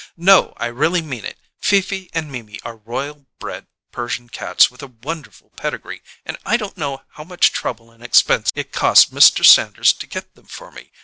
[0.17, 1.37] "No, I really mean it!
[1.59, 6.75] Fifi and Mimi are royal bred Persian cats with a wonderful pedigree, and I don't
[6.75, 9.45] know how much trouble and expense it cost Mr.
[9.45, 10.89] Sanders to get them for me.